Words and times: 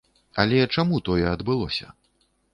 Але 0.43 0.63
чаму 0.77 1.03
тое 1.11 1.23
адбылося? 1.35 1.87